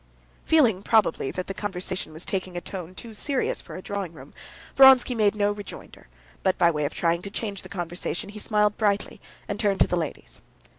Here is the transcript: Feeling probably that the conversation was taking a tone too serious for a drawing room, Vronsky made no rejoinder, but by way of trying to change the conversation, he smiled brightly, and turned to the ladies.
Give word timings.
Feeling 0.45 0.81
probably 0.81 1.29
that 1.29 1.45
the 1.45 1.53
conversation 1.53 2.11
was 2.11 2.25
taking 2.25 2.57
a 2.57 2.59
tone 2.59 2.95
too 2.95 3.13
serious 3.13 3.61
for 3.61 3.75
a 3.75 3.83
drawing 3.83 4.13
room, 4.13 4.33
Vronsky 4.75 5.13
made 5.13 5.35
no 5.35 5.51
rejoinder, 5.51 6.07
but 6.41 6.57
by 6.57 6.71
way 6.71 6.85
of 6.85 6.93
trying 6.95 7.21
to 7.21 7.29
change 7.29 7.61
the 7.61 7.69
conversation, 7.69 8.29
he 8.29 8.39
smiled 8.39 8.77
brightly, 8.77 9.21
and 9.47 9.59
turned 9.59 9.79
to 9.81 9.85
the 9.87 9.95
ladies. 9.95 10.41